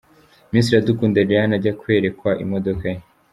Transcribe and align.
Miss 0.51 0.67
Iradukunda 0.69 1.19
Liliane 1.21 1.53
ajya 1.59 1.73
kwerekwa 1.79 2.29
imodoka 2.43 2.85
ye. 2.93 3.01